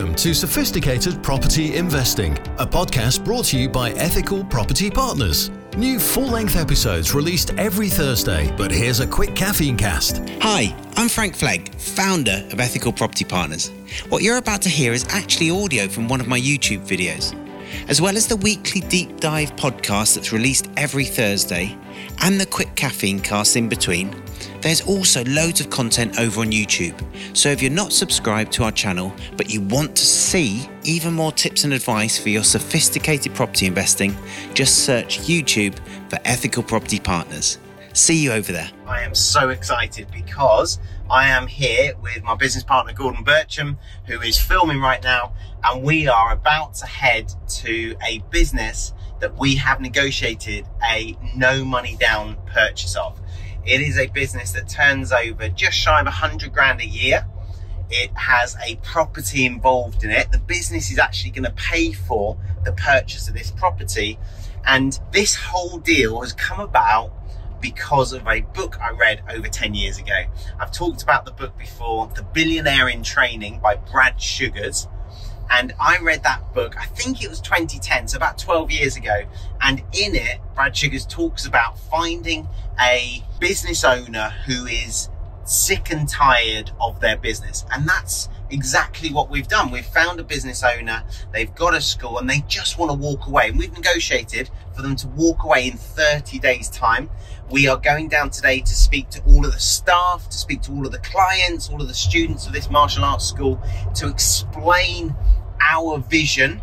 Welcome 0.00 0.16
to 0.16 0.34
Sophisticated 0.34 1.22
Property 1.22 1.76
Investing, 1.76 2.32
a 2.58 2.66
podcast 2.66 3.22
brought 3.22 3.44
to 3.46 3.58
you 3.58 3.68
by 3.68 3.90
Ethical 3.90 4.42
Property 4.42 4.90
Partners. 4.90 5.50
New 5.76 5.98
full 5.98 6.26
length 6.26 6.56
episodes 6.56 7.14
released 7.14 7.52
every 7.58 7.90
Thursday, 7.90 8.50
but 8.56 8.70
here's 8.70 9.00
a 9.00 9.06
quick 9.06 9.36
caffeine 9.36 9.76
cast. 9.76 10.22
Hi, 10.40 10.74
I'm 10.96 11.10
Frank 11.10 11.36
Flegg, 11.36 11.74
founder 11.74 12.42
of 12.50 12.60
Ethical 12.60 12.94
Property 12.94 13.26
Partners. 13.26 13.72
What 14.08 14.22
you're 14.22 14.38
about 14.38 14.62
to 14.62 14.70
hear 14.70 14.94
is 14.94 15.04
actually 15.10 15.50
audio 15.50 15.86
from 15.86 16.08
one 16.08 16.22
of 16.22 16.28
my 16.28 16.40
YouTube 16.40 16.88
videos. 16.88 17.36
As 17.86 18.00
well 18.00 18.16
as 18.16 18.26
the 18.26 18.36
weekly 18.36 18.80
deep 18.80 19.20
dive 19.20 19.54
podcast 19.56 20.14
that's 20.14 20.32
released 20.32 20.70
every 20.78 21.04
Thursday 21.04 21.76
and 22.22 22.40
the 22.40 22.46
quick 22.46 22.74
caffeine 22.74 23.20
cast 23.20 23.54
in 23.54 23.68
between, 23.68 24.16
there's 24.62 24.80
also 24.82 25.24
loads 25.24 25.60
of 25.60 25.70
content 25.70 26.18
over 26.18 26.40
on 26.40 26.52
YouTube. 26.52 27.02
So 27.36 27.48
if 27.48 27.62
you're 27.62 27.70
not 27.70 27.92
subscribed 27.92 28.52
to 28.52 28.64
our 28.64 28.72
channel, 28.72 29.12
but 29.36 29.50
you 29.50 29.60
want 29.60 29.96
to 29.96 30.04
see 30.04 30.68
even 30.82 31.14
more 31.14 31.32
tips 31.32 31.64
and 31.64 31.72
advice 31.72 32.18
for 32.18 32.28
your 32.28 32.44
sophisticated 32.44 33.34
property 33.34 33.66
investing, 33.66 34.14
just 34.54 34.84
search 34.84 35.20
YouTube 35.20 35.78
for 36.08 36.18
Ethical 36.24 36.62
Property 36.62 37.00
Partners. 37.00 37.58
See 37.92 38.22
you 38.22 38.32
over 38.32 38.52
there. 38.52 38.70
I 38.86 39.02
am 39.02 39.14
so 39.14 39.48
excited 39.48 40.08
because 40.12 40.78
I 41.10 41.26
am 41.28 41.48
here 41.48 41.94
with 42.00 42.22
my 42.22 42.36
business 42.36 42.62
partner 42.62 42.92
Gordon 42.92 43.24
Bircham, 43.24 43.76
who 44.06 44.20
is 44.20 44.38
filming 44.38 44.80
right 44.80 45.02
now, 45.02 45.34
and 45.64 45.82
we 45.82 46.06
are 46.06 46.32
about 46.32 46.74
to 46.74 46.86
head 46.86 47.32
to 47.48 47.96
a 48.06 48.18
business 48.30 48.92
that 49.18 49.36
we 49.36 49.56
have 49.56 49.80
negotiated 49.80 50.66
a 50.88 51.16
no 51.36 51.64
money 51.64 51.96
down 51.96 52.36
purchase 52.46 52.96
of. 52.96 53.19
It 53.66 53.80
is 53.80 53.98
a 53.98 54.06
business 54.08 54.52
that 54.52 54.68
turns 54.68 55.12
over 55.12 55.48
just 55.48 55.76
shy 55.76 56.00
of 56.00 56.06
a 56.06 56.10
hundred 56.10 56.52
grand 56.52 56.80
a 56.80 56.86
year. 56.86 57.26
It 57.90 58.10
has 58.16 58.56
a 58.64 58.76
property 58.76 59.44
involved 59.44 60.04
in 60.04 60.10
it. 60.10 60.30
The 60.32 60.38
business 60.38 60.90
is 60.90 60.98
actually 60.98 61.32
going 61.32 61.44
to 61.44 61.52
pay 61.52 61.92
for 61.92 62.38
the 62.64 62.72
purchase 62.72 63.28
of 63.28 63.34
this 63.34 63.50
property. 63.50 64.18
And 64.64 64.98
this 65.12 65.34
whole 65.34 65.78
deal 65.78 66.20
has 66.20 66.32
come 66.32 66.60
about 66.60 67.12
because 67.60 68.12
of 68.12 68.26
a 68.26 68.40
book 68.40 68.78
I 68.80 68.90
read 68.90 69.22
over 69.28 69.48
10 69.48 69.74
years 69.74 69.98
ago. 69.98 70.24
I've 70.58 70.72
talked 70.72 71.02
about 71.02 71.24
the 71.24 71.32
book 71.32 71.58
before, 71.58 72.10
The 72.14 72.22
Billionaire 72.22 72.88
in 72.88 73.02
Training 73.02 73.60
by 73.60 73.76
Brad 73.76 74.20
Sugars. 74.20 74.88
And 75.50 75.74
I 75.80 75.98
read 75.98 76.22
that 76.22 76.54
book, 76.54 76.76
I 76.78 76.86
think 76.86 77.22
it 77.22 77.28
was 77.28 77.40
2010, 77.40 78.08
so 78.08 78.16
about 78.16 78.38
12 78.38 78.70
years 78.70 78.96
ago. 78.96 79.22
And 79.60 79.80
in 79.92 80.14
it, 80.14 80.38
Brad 80.54 80.76
Sugars 80.76 81.04
talks 81.04 81.44
about 81.44 81.78
finding 81.78 82.48
a 82.80 83.24
business 83.40 83.84
owner 83.84 84.30
who 84.46 84.66
is 84.66 85.10
sick 85.44 85.90
and 85.90 86.08
tired 86.08 86.70
of 86.80 87.00
their 87.00 87.16
business. 87.16 87.64
And 87.72 87.88
that's 87.88 88.28
exactly 88.50 89.12
what 89.12 89.30
we've 89.30 89.48
done. 89.48 89.70
We've 89.70 89.84
found 89.84 90.20
a 90.20 90.24
business 90.24 90.62
owner, 90.62 91.02
they've 91.32 91.54
got 91.54 91.74
a 91.74 91.80
school, 91.80 92.18
and 92.18 92.30
they 92.30 92.44
just 92.46 92.78
want 92.78 92.90
to 92.90 92.96
walk 92.96 93.26
away. 93.26 93.48
And 93.48 93.58
we've 93.58 93.72
negotiated 93.72 94.50
for 94.74 94.82
them 94.82 94.96
to 94.96 95.08
walk 95.08 95.44
away 95.44 95.66
in 95.66 95.76
30 95.76 96.38
days' 96.38 96.68
time. 96.68 97.10
We 97.50 97.66
are 97.66 97.76
going 97.76 98.08
down 98.08 98.30
today 98.30 98.60
to 98.60 98.74
speak 98.74 99.10
to 99.10 99.22
all 99.24 99.44
of 99.44 99.52
the 99.52 99.58
staff, 99.58 100.28
to 100.28 100.38
speak 100.38 100.62
to 100.62 100.72
all 100.72 100.86
of 100.86 100.92
the 100.92 100.98
clients, 100.98 101.68
all 101.68 101.82
of 101.82 101.88
the 101.88 101.94
students 101.94 102.46
of 102.46 102.52
this 102.52 102.70
martial 102.70 103.04
arts 103.04 103.24
school, 103.26 103.60
to 103.96 104.08
explain 104.08 105.14
our 105.60 105.98
vision 105.98 106.60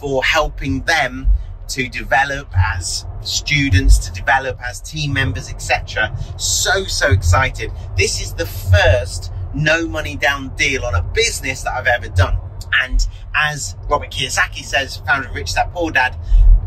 for 0.00 0.24
helping 0.24 0.82
them 0.82 1.28
to 1.68 1.88
develop 1.88 2.48
as 2.56 3.06
students, 3.22 3.98
to 3.98 4.12
develop 4.12 4.60
as 4.62 4.80
team 4.80 5.12
members, 5.12 5.50
etc. 5.50 6.16
So, 6.36 6.84
so 6.84 7.10
excited. 7.10 7.70
This 7.96 8.20
is 8.20 8.34
the 8.34 8.46
first 8.46 9.32
no 9.54 9.86
money 9.86 10.16
down 10.16 10.54
deal 10.56 10.84
on 10.84 10.94
a 10.94 11.02
business 11.02 11.62
that 11.62 11.72
I've 11.72 11.86
ever 11.86 12.08
done. 12.08 12.38
And 12.72 13.06
as 13.34 13.76
Robert 13.88 14.10
Kiyosaki 14.10 14.64
says, 14.64 14.96
founder 14.98 15.28
of 15.28 15.34
Rich 15.34 15.54
Dad 15.54 15.70
Poor 15.72 15.90
Dad, 15.90 16.16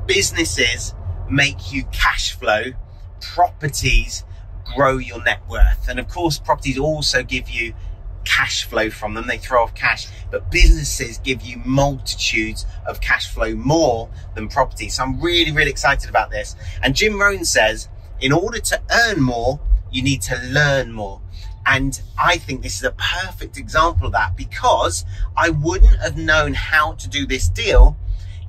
businesses 0.06 0.94
make 1.30 1.72
you 1.72 1.84
cash 1.92 2.34
flow, 2.34 2.64
properties 3.22 4.24
grow 4.76 4.97
your 4.97 5.24
net 5.24 5.42
worth. 5.50 5.88
And 5.88 6.00
of 6.00 6.08
course, 6.08 6.40
properties 6.40 6.78
also 6.78 7.24
give 7.24 7.50
you 7.50 7.74
cash 8.25 8.66
flow 8.66 8.89
from 8.89 9.13
them. 9.13 9.28
They 9.28 9.38
throw 9.38 9.63
off 9.63 9.75
cash, 9.75 10.07
but 10.31 10.51
businesses 10.51 11.17
give 11.19 11.41
you 11.41 11.61
multitudes 11.66 12.66
of 12.88 13.01
cash 13.01 13.34
flow 13.34 13.56
more 13.56 14.09
than 14.35 14.47
property. 14.47 14.89
So 14.89 15.03
I'm 15.03 15.22
really, 15.22 15.51
really 15.51 15.72
excited 15.72 16.09
about 16.09 16.31
this. 16.31 16.56
And 16.81 16.95
Jim 16.95 17.19
Rohn 17.19 17.45
says, 17.45 17.89
in 18.19 18.31
order 18.31 18.59
to 18.59 18.81
earn 18.91 19.22
more, 19.22 19.59
you 19.91 20.01
need 20.01 20.22
to 20.23 20.38
learn 20.45 20.91
more. 20.91 21.22
And 21.66 22.01
I 22.22 22.38
think 22.38 22.61
this 22.61 22.78
is 22.78 22.84
a 22.84 22.91
perfect 22.91 23.57
example 23.57 24.07
of 24.07 24.13
that 24.13 24.35
because 24.35 25.05
I 25.38 25.50
wouldn't 25.50 25.97
have 25.97 26.17
known 26.17 26.53
how 26.53 26.94
to 26.94 27.07
do 27.07 27.25
this 27.25 27.47
deal 27.47 27.95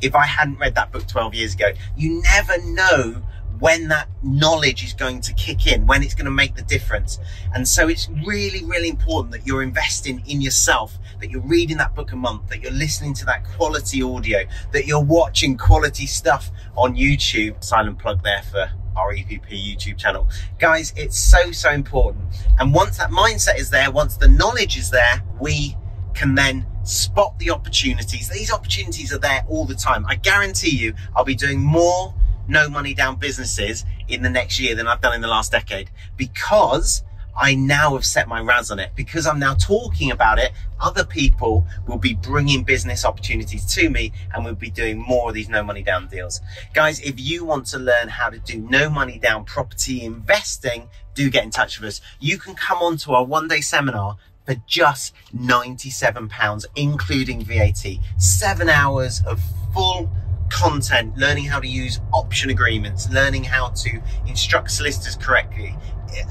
if 0.00 0.14
I 0.14 0.26
hadn't 0.26 0.58
read 0.58 0.74
that 0.74 0.92
book 0.92 1.06
12 1.06 1.34
years 1.34 1.54
ago. 1.54 1.72
You 1.96 2.22
never 2.22 2.60
know 2.64 3.22
when 3.64 3.88
that 3.88 4.10
knowledge 4.22 4.84
is 4.84 4.92
going 4.92 5.22
to 5.22 5.32
kick 5.32 5.66
in, 5.66 5.86
when 5.86 6.02
it's 6.02 6.14
going 6.14 6.26
to 6.26 6.30
make 6.30 6.54
the 6.54 6.60
difference. 6.64 7.18
And 7.54 7.66
so 7.66 7.88
it's 7.88 8.10
really, 8.26 8.62
really 8.62 8.90
important 8.90 9.32
that 9.32 9.46
you're 9.46 9.62
investing 9.62 10.22
in 10.26 10.42
yourself, 10.42 10.98
that 11.20 11.30
you're 11.30 11.40
reading 11.40 11.78
that 11.78 11.94
book 11.94 12.12
a 12.12 12.16
month, 12.16 12.50
that 12.50 12.60
you're 12.60 12.72
listening 12.72 13.14
to 13.14 13.24
that 13.24 13.42
quality 13.56 14.02
audio, 14.02 14.40
that 14.72 14.86
you're 14.86 15.02
watching 15.02 15.56
quality 15.56 16.04
stuff 16.04 16.50
on 16.76 16.94
YouTube. 16.94 17.64
Silent 17.64 17.98
plug 17.98 18.22
there 18.22 18.42
for 18.42 18.70
our 18.98 19.14
EPP 19.14 19.48
YouTube 19.48 19.96
channel. 19.96 20.28
Guys, 20.58 20.92
it's 20.94 21.18
so, 21.18 21.50
so 21.50 21.70
important. 21.70 22.22
And 22.58 22.74
once 22.74 22.98
that 22.98 23.12
mindset 23.12 23.58
is 23.58 23.70
there, 23.70 23.90
once 23.90 24.18
the 24.18 24.28
knowledge 24.28 24.76
is 24.76 24.90
there, 24.90 25.24
we 25.40 25.74
can 26.12 26.34
then 26.34 26.66
spot 26.82 27.38
the 27.38 27.48
opportunities. 27.48 28.28
These 28.28 28.52
opportunities 28.52 29.10
are 29.10 29.18
there 29.18 29.42
all 29.48 29.64
the 29.64 29.74
time. 29.74 30.04
I 30.06 30.16
guarantee 30.16 30.76
you, 30.76 30.92
I'll 31.16 31.24
be 31.24 31.34
doing 31.34 31.60
more 31.60 32.12
no 32.48 32.68
money 32.68 32.94
down 32.94 33.16
businesses 33.16 33.84
in 34.08 34.22
the 34.22 34.30
next 34.30 34.60
year 34.60 34.74
than 34.74 34.86
I've 34.86 35.00
done 35.00 35.14
in 35.14 35.20
the 35.20 35.28
last 35.28 35.52
decade 35.52 35.90
because 36.16 37.02
I 37.36 37.54
now 37.54 37.94
have 37.94 38.04
set 38.04 38.28
my 38.28 38.40
RAS 38.40 38.70
on 38.70 38.78
it. 38.78 38.92
Because 38.94 39.26
I'm 39.26 39.38
now 39.38 39.54
talking 39.54 40.10
about 40.10 40.38
it, 40.38 40.52
other 40.80 41.04
people 41.04 41.66
will 41.86 41.98
be 41.98 42.14
bringing 42.14 42.62
business 42.62 43.04
opportunities 43.04 43.66
to 43.74 43.90
me 43.90 44.12
and 44.32 44.44
we'll 44.44 44.54
be 44.54 44.70
doing 44.70 44.98
more 44.98 45.28
of 45.28 45.34
these 45.34 45.48
no 45.48 45.62
money 45.62 45.82
down 45.82 46.06
deals. 46.06 46.40
Guys, 46.74 47.00
if 47.00 47.18
you 47.18 47.44
want 47.44 47.66
to 47.66 47.78
learn 47.78 48.08
how 48.08 48.30
to 48.30 48.38
do 48.38 48.58
no 48.58 48.88
money 48.88 49.18
down 49.18 49.44
property 49.44 50.04
investing, 50.04 50.88
do 51.14 51.28
get 51.30 51.44
in 51.44 51.50
touch 51.50 51.80
with 51.80 51.88
us. 51.88 52.00
You 52.20 52.38
can 52.38 52.54
come 52.54 52.78
on 52.78 52.96
to 52.98 53.12
our 53.12 53.24
one 53.24 53.48
day 53.48 53.60
seminar 53.60 54.16
for 54.46 54.54
just 54.66 55.14
£97, 55.36 56.64
including 56.76 57.44
VAT. 57.44 57.84
Seven 58.18 58.68
hours 58.68 59.22
of 59.26 59.40
full 59.72 60.10
content, 60.50 61.16
learning 61.16 61.44
how 61.44 61.60
to 61.60 61.66
use 61.66 62.00
option 62.12 62.50
agreements, 62.50 63.10
learning 63.10 63.44
how 63.44 63.68
to 63.68 64.00
instruct 64.26 64.70
solicitors 64.70 65.16
correctly, 65.16 65.76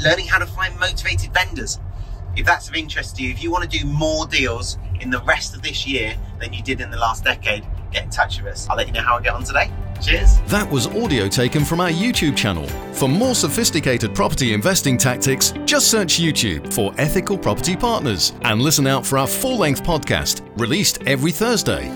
learning 0.04 0.28
how 0.28 0.40
to 0.40 0.46
find 0.46 0.78
motivated 0.80 1.34
vendors. 1.34 1.80
If 2.36 2.46
that's 2.46 2.68
of 2.68 2.76
interest 2.76 3.18
to 3.18 3.24
you, 3.24 3.30
if 3.30 3.44
you 3.44 3.52
want 3.52 3.70
to 3.70 3.78
do 3.80 3.86
more 3.86 4.26
deals 4.26 4.78
in 5.00 5.10
the 5.10 5.22
rest 5.22 5.56
of 5.56 5.62
this 5.62 5.86
year 5.86 6.16
than 6.40 6.54
you 6.54 6.64
did 6.64 6.82
in 6.82 6.90
the 6.90 6.98
last 6.98 7.24
decade, 7.24 7.66
get 7.92 8.04
in 8.04 8.10
touch 8.10 8.42
with 8.42 8.52
us. 8.54 8.68
I'll 8.70 8.78
let 8.78 8.88
you 8.88 8.94
know 8.94 9.02
how 9.02 9.18
I 9.18 9.22
get 9.22 9.34
on 9.34 9.44
today. 9.44 9.72
Cheers. 10.02 10.40
That 10.48 10.70
was 10.70 10.88
audio 10.88 11.28
taken 11.30 11.64
from 11.64 11.80
our 11.80 11.90
YouTube 11.90 12.36
channel. 12.36 12.68
For 12.94 13.08
more 13.08 13.36
sophisticated 13.36 14.14
property 14.14 14.54
investing 14.54 14.98
tactics, 14.98 15.54
just 15.66 15.90
search 15.90 16.20
YouTube 16.20 16.74
for 16.74 16.94
Ethical 16.98 17.38
Property 17.38 17.76
Partners 17.76 18.34
and 18.42 18.62
listen 18.62 18.88
out 18.88 19.06
for 19.06 19.18
our 19.18 19.28
full 19.28 19.58
length 19.58 19.84
podcast 19.84 20.42
released 20.60 21.02
every 21.04 21.32
Thursday. 21.32 21.90